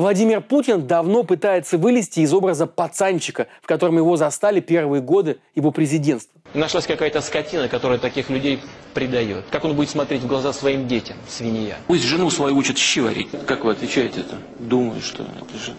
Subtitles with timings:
[0.00, 5.72] Владимир Путин давно пытается вылезти из образа пацанчика, в котором его застали первые годы его
[5.72, 6.40] президентства.
[6.54, 8.60] Нашлась какая-то скотина, которая таких людей
[8.94, 9.44] предает.
[9.50, 11.76] Как он будет смотреть в глаза своим детям, свинья?
[11.86, 13.28] Пусть жену свою учат щи варить.
[13.46, 14.36] Как вы отвечаете это?
[14.58, 15.74] Думаю, что это же...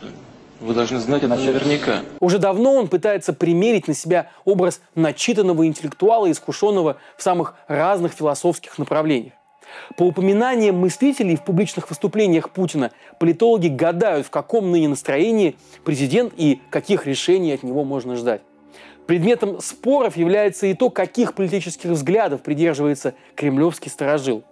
[0.59, 2.01] Вы должны знать это наверняка.
[2.19, 8.77] Уже давно он пытается примерить на себя образ начитанного интеллектуала, искушенного в самых разных философских
[8.77, 9.33] направлениях.
[9.97, 16.61] По упоминаниям мыслителей в публичных выступлениях Путина, политологи гадают, в каком ныне настроении президент и
[16.69, 18.41] каких решений от него можно ждать.
[19.07, 24.43] Предметом споров является и то, каких политических взглядов придерживается кремлевский сторожил.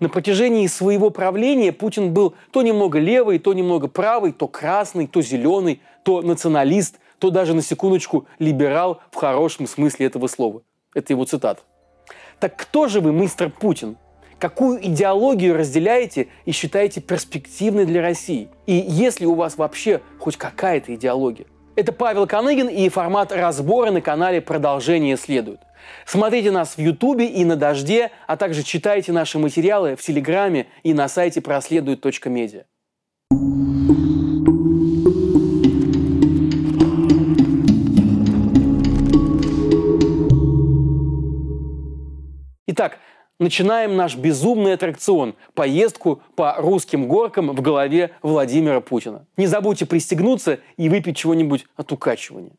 [0.00, 5.22] На протяжении своего правления Путин был то немного левый, то немного правый, то красный, то
[5.22, 10.62] зеленый, то националист, то даже на секундочку либерал в хорошем смысле этого слова.
[10.94, 11.62] Это его цитат.
[12.40, 13.96] Так кто же вы, мистер Путин?
[14.38, 18.48] Какую идеологию разделяете и считаете перспективной для России?
[18.66, 21.46] И есть ли у вас вообще хоть какая-то идеология?
[21.76, 25.60] Это Павел Коныгин и формат разбора на канале «Продолжение следует».
[26.06, 30.94] Смотрите нас в Ютубе и на Дожде, а также читайте наши материалы в Телеграме и
[30.94, 32.64] на сайте проследует.медиа.
[42.66, 42.98] Итак,
[43.38, 49.26] начинаем наш безумный аттракцион– поездку по русским горкам в голове Владимира Путина.
[49.36, 52.52] Не забудьте пристегнуться и выпить чего-нибудь от укачивания.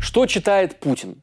[0.00, 1.22] Что читает Путин?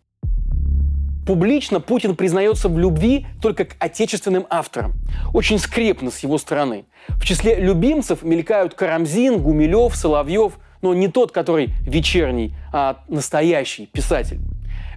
[1.26, 4.94] Публично Путин признается в любви только к отечественным авторам.
[5.34, 6.86] Очень скрепно с его стороны.
[7.08, 14.40] В числе любимцев мелькают Карамзин, Гумилев, Соловьев, но не тот, который вечерний, а настоящий писатель.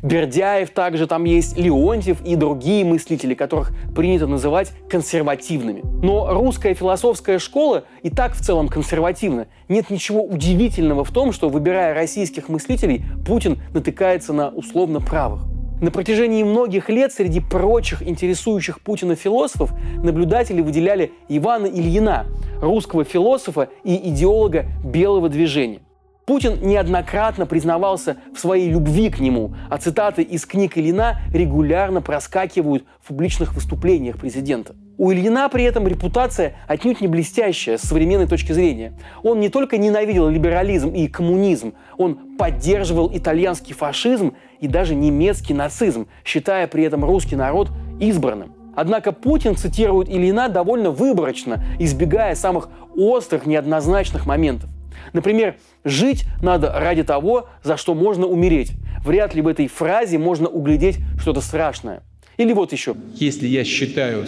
[0.02, 5.82] Бердяев также там есть, Леонтьев и другие мыслители, которых принято называть консервативными.
[6.02, 9.46] Но русская философская школа и так в целом консервативна.
[9.68, 15.42] Нет ничего удивительного в том, что, выбирая российских мыслителей, Путин натыкается на условно правых.
[15.80, 19.70] На протяжении многих лет среди прочих интересующих Путина философов
[20.02, 22.27] наблюдатели выделяли Ивана Ильина,
[22.61, 25.80] русского философа и идеолога белого движения.
[26.28, 32.84] Путин неоднократно признавался в своей любви к нему, а цитаты из книг Ильина регулярно проскакивают
[33.02, 34.77] в публичных выступлениях президента.
[34.98, 38.92] У Ильина при этом репутация отнюдь не блестящая с современной точки зрения.
[39.22, 46.08] Он не только ненавидел либерализм и коммунизм, он поддерживал итальянский фашизм и даже немецкий нацизм,
[46.27, 48.52] считая при этом русский народ избранным.
[48.77, 54.68] Однако Путин цитирует Ильина довольно выборочно, избегая самых острых, неоднозначных моментов.
[55.13, 58.73] Например, «жить надо ради того, за что можно умереть».
[59.05, 62.02] Вряд ли в этой фразе можно углядеть что-то страшное.
[62.36, 62.95] Или вот еще.
[63.14, 64.27] Если я считаю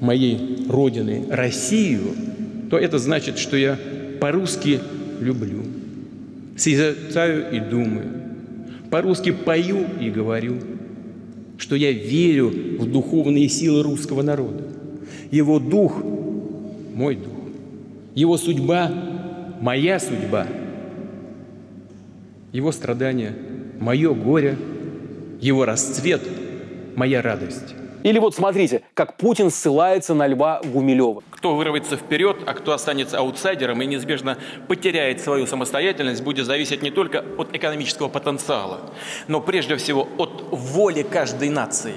[0.00, 2.14] моей родины Россию,
[2.70, 3.78] то это значит, что я
[4.20, 4.80] по-русски
[5.20, 5.62] люблю,
[6.56, 8.06] созерцаю и думаю,
[8.90, 10.56] по-русски пою и говорю,
[11.58, 14.64] что я верю в духовные силы русского народа.
[15.30, 16.02] Его дух–
[16.94, 17.32] мой дух.
[18.14, 18.92] Его судьба–
[19.64, 20.46] моя судьба.
[22.52, 23.34] Его страдания–
[23.80, 24.58] мое горе.
[25.40, 26.20] Его расцвет–
[26.96, 27.74] моя радость.
[28.02, 31.22] Или вот смотрите, как Путин ссылается на Льва Гумилева.
[31.30, 34.36] Кто вырвется вперед, а кто останется аутсайдером и неизбежно
[34.68, 38.80] потеряет свою самостоятельность, будет зависеть не только от экономического потенциала,
[39.28, 41.94] но прежде всего от воли каждой нации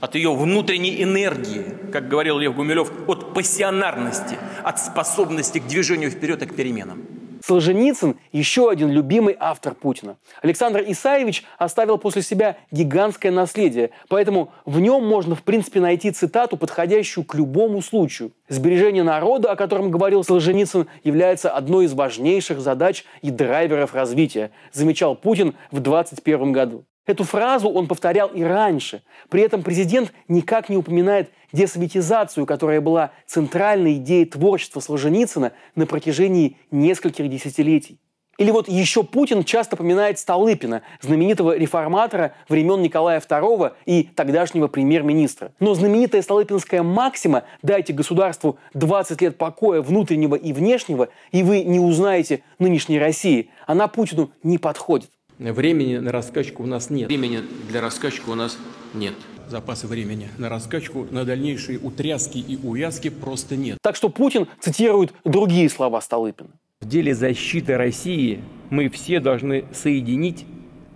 [0.00, 6.42] от ее внутренней энергии, как говорил Лев Гумилев, от пассионарности, от способности к движению вперед
[6.42, 7.04] и к переменам.
[7.42, 10.16] Солженицын– еще один любимый автор Путина.
[10.42, 16.56] Александр Исаевич оставил после себя гигантское наследие, поэтому в нем можно, в принципе, найти цитату,
[16.56, 18.32] подходящую к любому случаю.
[18.48, 25.16] Сбережение народа, о котором говорил Солженицын, является одной из важнейших задач и драйверов развития, замечал
[25.16, 26.84] Путин в 2021 году.
[27.10, 29.02] Эту фразу он повторял и раньше.
[29.30, 36.56] При этом президент никак не упоминает десоветизацию, которая была центральной идеей творчества Солженицына на протяжении
[36.70, 37.98] нескольких десятилетий.
[38.38, 45.52] Или вот еще Путин часто поминает Столыпина, знаменитого реформатора времен Николая II и тогдашнего премьер-министра.
[45.58, 51.80] Но знаменитая столыпинская максима «дайте государству 20 лет покоя внутреннего и внешнего, и вы не
[51.80, 55.10] узнаете нынешней России», она Путину не подходит.
[55.40, 57.08] Времени на раскачку у нас нет.
[57.08, 58.58] Времени для раскачки у нас
[58.94, 59.14] нет
[59.48, 63.78] запасы времени на раскачку, на дальнейшие утряски и увязки просто нет.
[63.82, 66.50] Так что Путин цитирует другие слова Столыпина.
[66.80, 70.46] В деле защиты России мы все должны соединить,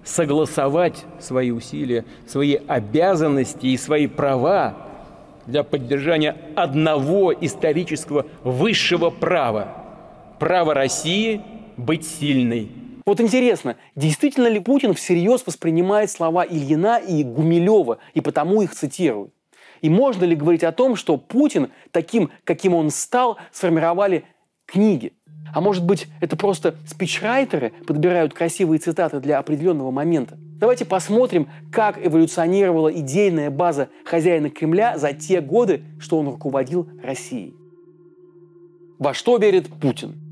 [0.05, 4.77] согласовать свои усилия, свои обязанности и свои права
[5.47, 9.81] для поддержания одного исторического высшего права–
[10.39, 11.41] права России
[11.77, 12.71] быть сильной.
[13.07, 19.31] Вот интересно, действительно ли Путин всерьез воспринимает слова Ильина и Гумилева и потому их цитирует?
[19.83, 24.25] И можно ли говорить о том, что Путин, таким, каким он стал, сформировали
[24.65, 25.13] книги?
[25.55, 30.39] А может быть, это просто спичрайтеры подбирают красивые цитаты для определенного момента?
[30.39, 37.55] Давайте посмотрим, как эволюционировала идейная база хозяина Кремля за те годы, что он руководил Россией.
[38.99, 40.24] Во что верит Путин?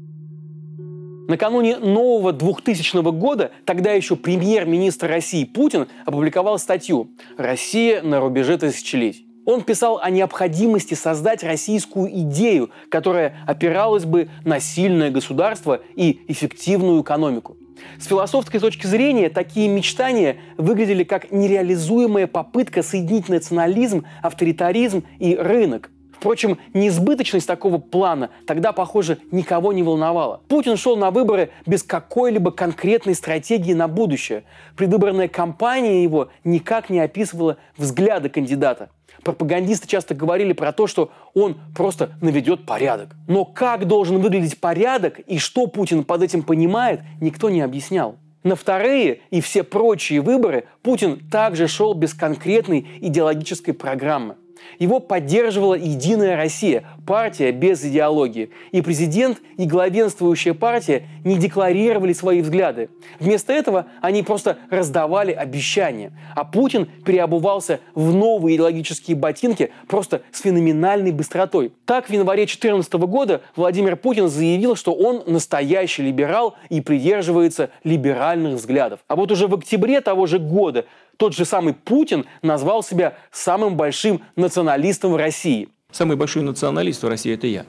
[1.29, 9.27] Накануне нового 2000 года тогда еще премьер-министр России Путин опубликовал статью «Россия на рубеже тысячелетий».
[9.45, 17.03] Он писал о необходимости создать российскую идею, которая опиралась бы на сильное государство и эффективную
[17.03, 17.57] экономику.
[17.99, 25.91] С философской точки зрения такие мечтания выглядели как нереализуемая попытка соединить национализм, авторитаризм и рынок.
[26.23, 30.41] Впрочем, неизбыточность такого плана тогда, похоже, никого не волновала.
[30.47, 34.45] Путин шел на выборы без какой-либо конкретной стратегии на будущее.
[34.77, 38.91] Предвыборная кампания его никак не описывала взгляды кандидата.
[39.25, 43.17] Пропагандисты часто говорили про то, что он просто наведет порядок.
[43.27, 48.15] Но как должен выглядеть порядок и что Путин под этим понимает, никто не объяснял.
[48.45, 54.37] На вторые и все прочие выборы Путин также шел без конкретной идеологической программы.
[54.79, 58.51] Его поддерживала «Единая Россия», партия без идеологии.
[58.71, 62.91] И президент, и главенствующая партия не декларировали свои взгляды.
[63.21, 66.13] Вместо этого они просто раздавали обещания.
[66.35, 71.73] А Путин переобувался в новые идеологические ботинки просто с феноменальной быстротой.
[71.85, 78.55] Так, в январе 2014 года Владимир Путин заявил, что он настоящий либерал и придерживается либеральных
[78.55, 79.01] взглядов.
[79.09, 80.87] А вот уже в октябре того же года
[81.17, 85.69] тот же самый Путин назвал себя самым большим националистом в России.
[85.91, 87.67] Самый большой националист в России– это я.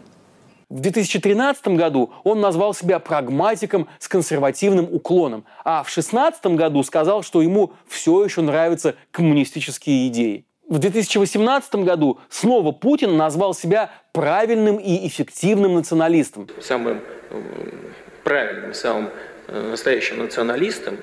[0.70, 7.22] В 2013 году он назвал себя прагматиком с консервативным уклоном, а в 2016 году сказал,
[7.22, 10.46] что ему все еще нравятся коммунистические идеи.
[10.68, 16.48] В 2018 году снова Путин назвал себя правильным и эффективным националистом.
[16.62, 17.42] Самым э,
[18.24, 19.10] правильным, самым
[19.50, 20.98] э, настоящим националистом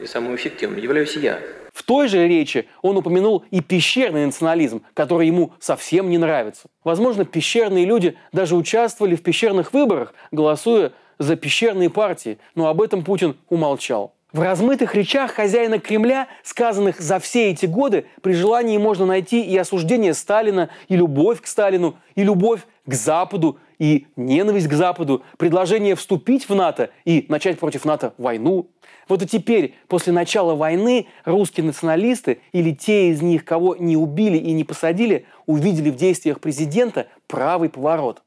[0.00, 1.40] и самым эффективным являюсь я.
[1.88, 6.68] Той же речи он упомянул и пещерный национализм, который ему совсем не нравится.
[6.84, 13.02] Возможно, пещерные люди даже участвовали в пещерных выборах, голосуя за пещерные партии, но об этом
[13.02, 14.12] Путин умолчал.
[14.34, 19.56] В размытых речах хозяина Кремля, сказанных за все эти годы, при желании можно найти и
[19.56, 25.94] осуждение Сталина, и любовь к Сталину, и любовь к Западу, и ненависть к Западу, предложение
[25.94, 28.66] вступить в НАТО и начать против НАТО войну.
[29.08, 34.36] Вот и теперь, после начала войны, русские националисты или те из них, кого не убили
[34.36, 38.22] и не посадили, увидели в действиях президента правый поворот.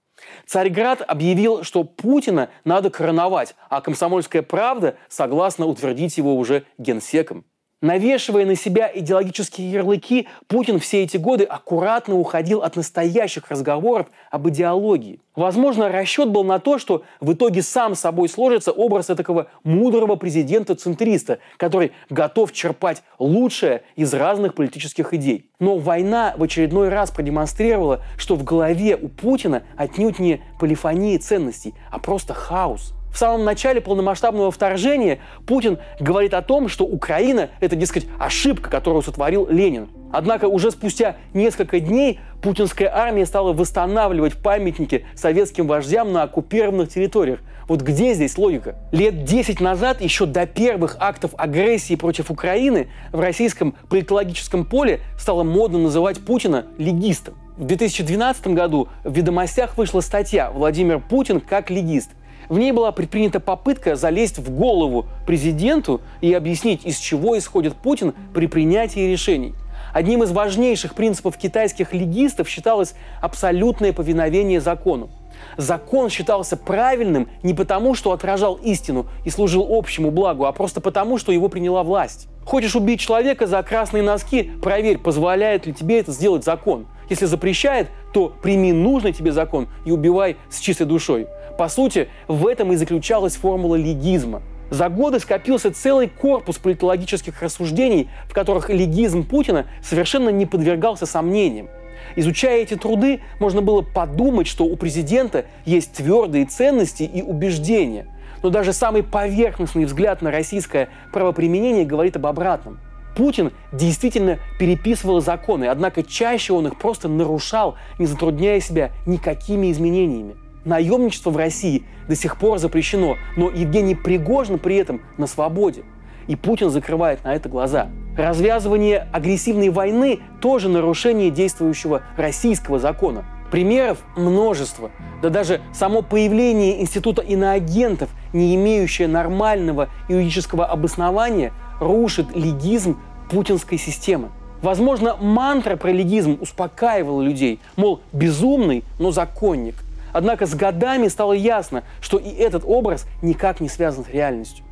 [0.46, 7.46] Царьград объявил, что Путина надо короновать, а «Комсомольская правда» согласна утвердить его уже генсеком.
[7.82, 14.48] Навешивая на себя идеологические ярлыки, Путин все эти годы аккуратно уходил от настоящих разговоров об
[14.50, 15.20] идеологии.
[15.36, 21.40] Возможно, расчет был на то, что в итоге сам собой сложится образ такого мудрого президента-центриста,
[21.58, 25.50] который готов черпать лучшее из разных политических идей.
[25.60, 31.74] Но война в очередной раз продемонстрировала, что в голове у Путина отнюдь не полифония ценностей,
[31.90, 37.76] а просто хаос– в самом начале полномасштабного вторжения Путин говорит о том, что Украина– это,
[37.76, 39.90] дескать, ошибка, которую сотворил Ленин.
[40.12, 47.40] Однако уже спустя несколько дней путинская армия стала восстанавливать памятники советским вождям на оккупированных территориях.
[47.68, 48.76] Вот где здесь логика?
[48.92, 55.44] Лет 10 назад, еще до первых актов агрессии против Украины, в российском политологическом поле стало
[55.44, 57.36] модно называть Путина легистом.
[57.58, 62.10] В 2012 году в «Ведомостях» вышла статья «Владимир Путин как легист».
[62.52, 68.14] В ней была предпринята попытка залезть в голову президенту и объяснить, из чего исходит Путин
[68.34, 69.56] при принятии решений.
[69.94, 75.10] Одним из важнейших принципов китайских легистов считалось абсолютное повиновение закону.
[75.56, 81.18] Закон считался правильным не потому, что отражал истину и служил общему благу, а просто потому,
[81.18, 82.28] что его приняла власть.
[82.44, 86.86] Хочешь убить человека за красные носки, проверь, позволяет ли тебе это сделать закон.
[87.10, 91.28] Если запрещает, то прими нужный тебе закон и убивай с чистой душой.
[91.62, 94.42] По сути, в этом и заключалась формула легизма.
[94.72, 101.70] За годы скопился целый корпус политологических рассуждений, в которых легизм Путина совершенно не подвергался сомнениям.
[102.16, 108.08] Изучая эти труды, можно было подумать, что у президента есть твердые ценности и убеждения.
[108.42, 112.80] Но даже самый поверхностный взгляд на российское правоприменение говорит об обратном.
[113.16, 120.41] Путин действительно переписывал законы, однако чаще он их просто нарушал, не затрудняя себя никакими изменениями.
[120.66, 125.84] Наемничество в России до сих пор запрещено, но Евгений Пригожин при этом на свободе.
[126.28, 127.90] И Путин закрывает на это глаза.
[128.16, 133.26] Развязывание агрессивной войны– тоже нарушение действующего российского закона.
[133.50, 134.92] Примеров множество.
[135.22, 143.00] Да даже само появление института иноагентов, не имеющее нормального юридического обоснования, рушит легизм
[143.30, 144.30] путинской системы.
[144.62, 149.76] Возможно, мантра про легизм успокаивала людей, мол, безумный, но законник.
[150.14, 154.66] Однако с годами стало ясно, что и этот образ никак не связан с реальностью.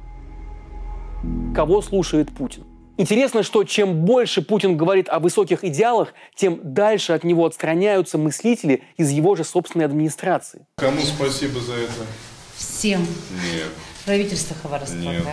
[1.55, 2.63] Кого слушает Путин?
[2.97, 8.83] Интересно, что чем больше Путин говорит о высоких идеалах, тем дальше от него отстраняются мыслители
[8.97, 10.65] из его же собственной администрации.
[10.75, 11.93] Кому спасибо за это?
[12.57, 12.99] Всем.
[12.99, 13.69] Нет.
[14.05, 14.97] Правительство Хабаровска.
[14.97, 15.23] Нет.
[15.23, 15.31] да?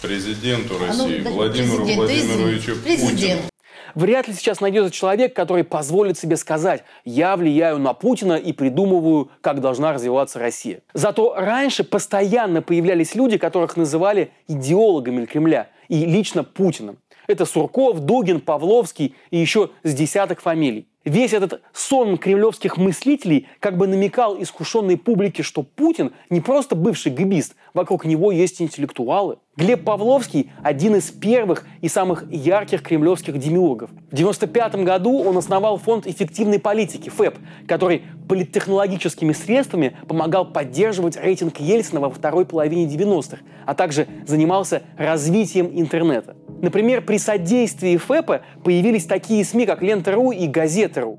[0.00, 3.12] Президенту А ну, России да, Владимиру президент, Владимировичу президент.
[3.12, 3.51] Путину.
[3.94, 9.30] Вряд ли сейчас найдется человек, который позволит себе сказать «я влияю на Путина и придумываю,
[9.40, 10.80] как должна развиваться Россия».
[10.94, 16.98] Зато раньше постоянно появлялись люди, которых называли идеологами Кремля и лично Путиным.
[17.26, 20.88] Это Сурков, Дугин, Павловский и еще с десяток фамилий.
[21.04, 27.10] Весь этот сон кремлевских мыслителей как бы намекал искушенной публике, что Путин не просто бывший
[27.10, 29.38] гибист, вокруг него есть интеллектуалы.
[29.54, 33.90] Глеб Павловский– один из первых и самых ярких кремлевских демиургов.
[33.90, 37.36] В 1995 году он основал фонд эффективной политики, ФЭП,
[37.68, 45.70] который политтехнологическими средствами помогал поддерживать рейтинг Ельцина во второй половине 90-х, а также занимался развитием
[45.70, 46.34] интернета.
[46.62, 51.18] Например, при содействии ФЭПа появились такие СМИ, как Лента.ру и Газета.ру.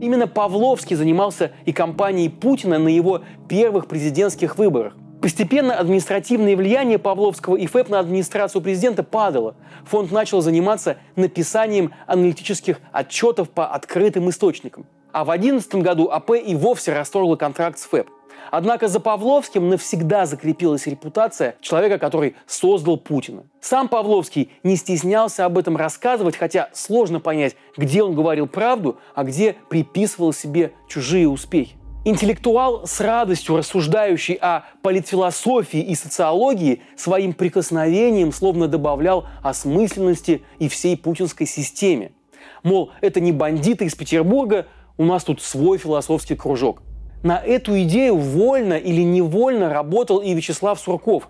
[0.00, 4.94] Именно Павловский занимался и кампанией Путина на его первых президентских выборах.
[5.26, 9.56] Постепенно административное влияние Павловского и ФЭП на администрацию президента падало.
[9.86, 14.86] Фонд начал заниматься написанием аналитических отчетов по открытым источникам.
[15.10, 18.08] А в 2011 году АП и вовсе расторгла контракт с ФЭП.
[18.52, 23.42] Однако за Павловским навсегда закрепилась репутация человека, который создал Путина.
[23.60, 29.24] Сам Павловский не стеснялся об этом рассказывать, хотя сложно понять, где он говорил правду, а
[29.24, 31.75] где приписывал себе чужие успехи.
[32.08, 40.96] Интеллектуал, с радостью рассуждающий о политфилософии и социологии, своим прикосновением словно добавлял осмысленности и всей
[40.96, 42.12] путинской системе.
[42.62, 46.80] Мол, это не бандиты из Петербурга, у нас тут свой философский кружок.
[47.24, 51.28] На эту идею вольно или невольно работал и Вячеслав Сурков.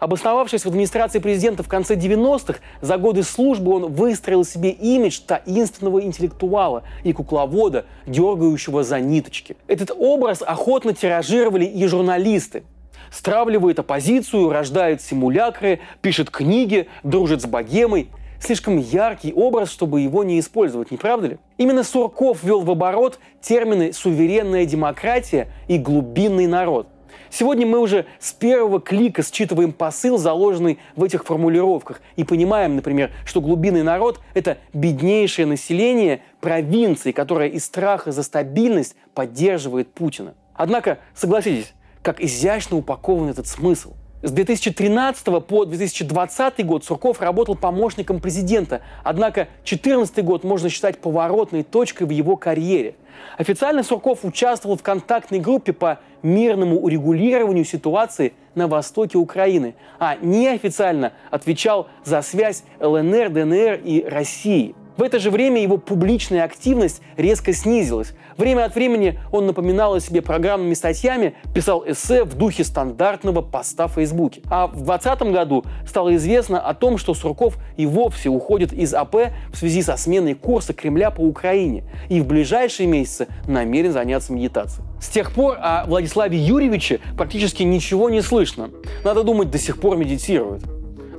[0.00, 6.02] Обосновавшись в администрации президента в конце 90-х, за годы службы он выстроил себе имидж таинственного
[6.02, 9.56] интеллектуала и кукловода, дергающего за ниточки.
[9.66, 12.64] Этот образ охотно тиражировали и журналисты.
[13.10, 18.10] Стравливает оппозицию, рождает симулякры, пишет книги, дружит с богемой.
[18.40, 21.38] Слишком яркий образ, чтобы его не использовать, не правда ли?
[21.56, 26.86] Именно Сурков ввел в оборот термины «суверенная демократия» и «глубинный народ».
[27.30, 33.10] Сегодня мы уже с первого клика считываем посыл, заложенный в этих формулировках, и понимаем, например,
[33.24, 40.34] что глубинный народ– это беднейшее население провинции, которое из страха за стабильность поддерживает Путина.
[40.54, 41.72] Однако, согласитесь,
[42.02, 49.46] как изящно упакован этот смысл– с 2013 по 2020 год Сурков работал помощником президента, однако
[49.58, 52.96] 2014 год можно считать поворотной точкой в его карьере.
[53.36, 61.12] Официально Сурков участвовал в контактной группе по мирному урегулированию ситуации на востоке Украины, а неофициально
[61.30, 67.52] отвечал за связь ЛНР, ДНР и России– в это же время его публичная активность резко
[67.52, 68.14] снизилась.
[68.36, 73.86] Время от времени он напоминал о себе программными статьями, писал эссе в духе стандартного поста
[73.86, 74.42] в Фейсбуке.
[74.50, 79.32] А в 2020 году стало известно о том, что Сурков и вовсе уходит из АП
[79.52, 84.84] в связи со сменой курса Кремля по Украине и в ближайшие месяцы намерен заняться медитацией.
[85.00, 88.70] С тех пор о Владиславе Юрьевиче практически ничего не слышно.
[89.04, 90.64] Надо думать, до сих пор медитирует.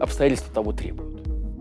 [0.01, 1.08] Обстоятельства того требуют.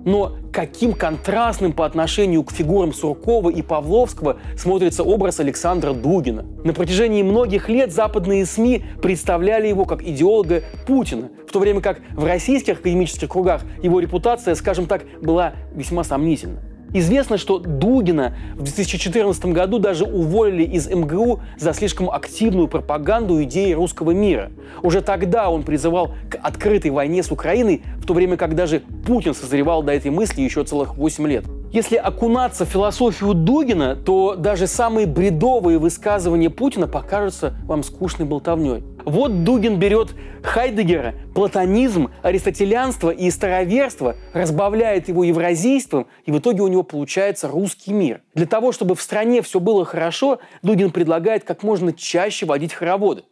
[0.04, 6.44] Но каким контрастным по отношению к фигурам Суркова и Павловского смотрится образ Александра Дугина.
[6.64, 12.00] На протяжении многих лет западные СМИ представляли его как идеолога Путина, в то время как
[12.12, 16.62] в российских академических кругах его репутация, скажем так, была весьма сомнительна.
[16.92, 23.72] Известно, что Дугина в 2014 году даже уволили из МГУ за слишком активную пропаганду идеи
[23.72, 24.50] русского мира.
[24.82, 29.34] Уже тогда он призывал к открытой войне с Украиной, в то время как даже Путин
[29.34, 31.44] созревал до этой мысли еще целых 8 лет.
[31.70, 38.82] Если окунаться в философию Дугина, то даже самые бредовые высказывания Путина покажутся вам скучной болтовней.
[39.04, 46.68] Вот Дугин берет Хайдегера, платонизм, аристотелянство и староверство, разбавляет его евразийством, и в итоге у
[46.68, 48.22] него получается русский мир.
[48.32, 53.24] Для того, чтобы в стране все было хорошо, Дугин предлагает как можно чаще водить хороводы.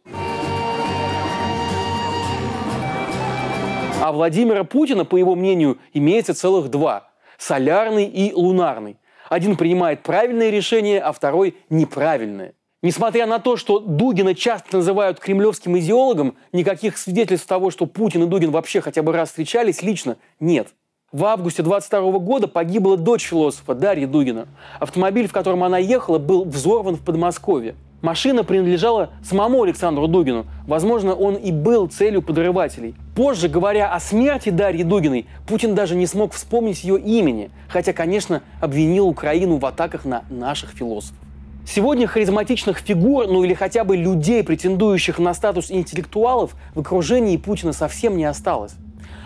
[3.99, 8.97] А Владимира Путина, по его мнению, имеется целых два– солярный и лунарный.
[9.29, 12.53] Один принимает правильные решения, а второй– неправильные.
[12.83, 18.27] Несмотря на то, что Дугина часто называют кремлевским идеологом, никаких свидетельств того, что Путин и
[18.27, 20.69] Дугин вообще хотя бы раз встречались лично, нет.
[21.11, 24.47] В августе 22 года погибла дочь философа Дарья Дугина.
[24.79, 27.75] Автомобиль, в котором она ехала, был взорван в Подмосковье.
[28.01, 30.45] Машина принадлежала самому Александру Дугину.
[30.67, 32.93] Возможно, он и был целью подрывателей.
[33.15, 38.43] Позже, говоря о смерти Дарьи Дугиной, Путин даже не смог вспомнить ее имени, хотя, конечно,
[38.61, 41.17] обвинил Украину в атаках на наших философов.
[41.65, 47.73] Сегодня харизматичных фигур, ну или хотя бы людей, претендующих на статус интеллектуалов, в окружении Путина
[47.73, 48.73] совсем не осталось.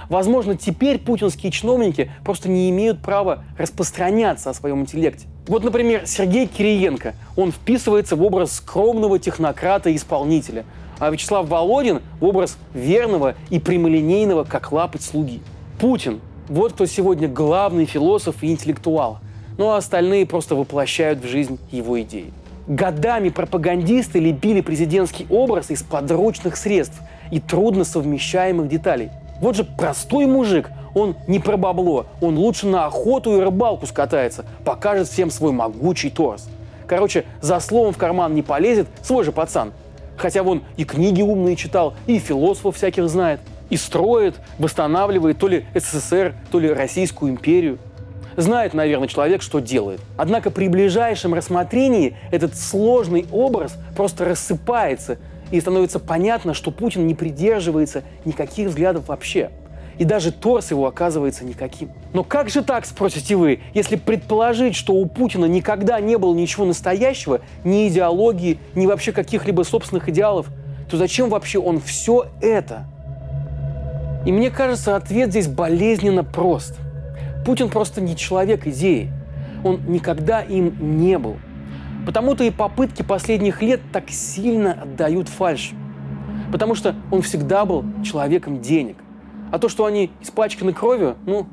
[0.10, 5.28] Возможно, теперь путинские чиновники просто не имеют права распространяться о своем интеллекте.
[5.48, 7.16] Вот, например, Сергей Кириенко.
[7.36, 10.66] Он вписывается в образ скромного технократа и исполнителя,
[11.00, 15.42] а Вячеслав Володин в образ верного и прямолинейного, как лапоть слуги.
[15.80, 19.20] Путин– вот кто сегодня главный философ и интеллектуал–
[19.58, 22.34] ну а остальные просто воплощают в жизнь его идеи.
[22.68, 27.00] Годами пропагандисты лепили президентский образ из подручных средств
[27.32, 29.10] и трудно совмещаемых деталей.
[29.40, 34.46] Вот же простой мужик, он не про бабло, он лучше на охоту и рыбалку скатается,
[34.66, 36.48] покажет всем свой могучий торс.
[36.88, 39.72] Короче, за словом в карман не полезет свой же пацан.
[40.18, 45.66] Хотя вон и книги умные читал, и философов всяких знает, и строит, восстанавливает то ли
[45.74, 47.80] СССР, то ли Российскую империю–
[48.38, 50.00] Знает, наверное, человек, что делает.
[50.18, 55.18] Однако при ближайшем рассмотрении этот сложный образ просто рассыпается,
[55.52, 59.52] и становится понятно, что Путин не придерживается никаких взглядов вообще.
[59.98, 61.90] И даже торс его оказывается никаким.
[62.14, 66.66] Но как же так, спросите вы, если предположить, что у Путина никогда не было ничего
[66.66, 70.48] настоящего, ни идеологии, ни вообще каких-либо собственных идеалов,
[70.90, 72.86] то зачем вообще он все это?
[74.26, 76.78] И мне кажется, ответ здесь болезненно прост–
[77.46, 79.12] Путин просто не человек идеи.
[79.64, 81.38] Он никогда им не был.
[82.06, 85.72] Потому-то и попытки последних лет так сильно отдают фальш.
[86.52, 88.98] Потому что он всегда был человеком денег.
[89.52, 91.48] А то, что они испачканы кровью, ну,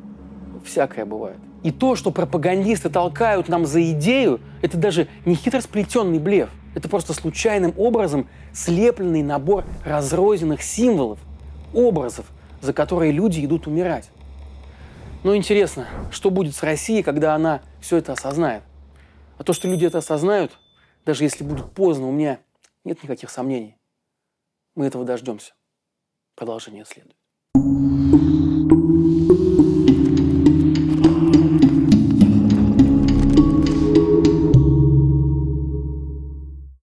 [0.65, 1.39] всякое бывает.
[1.65, 6.51] И то, что пропагандисты толкают нам за идею, это даже не хитросплетенный блеф.
[6.75, 11.19] Это просто случайным образом слепленный набор разрозненных символов,
[11.75, 12.27] образов,
[12.61, 14.11] за которые люди идут умирать.
[15.25, 18.63] Но интересно, что будет с Россией, когда она все это осознает?
[19.37, 20.59] А то, что люди это осознают,
[21.05, 22.39] даже если будет поздно, у меня
[22.85, 23.77] нет никаких сомнений.
[24.77, 25.55] Мы этого дождемся.
[26.37, 27.17] Продолжение следует.